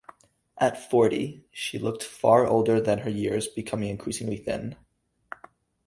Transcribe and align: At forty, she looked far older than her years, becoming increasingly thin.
At 0.57 0.89
forty, 0.89 1.45
she 1.51 1.77
looked 1.77 2.01
far 2.01 2.47
older 2.47 2.81
than 2.81 2.97
her 2.97 3.09
years, 3.11 3.47
becoming 3.47 3.89
increasingly 3.89 4.37
thin. 4.37 4.75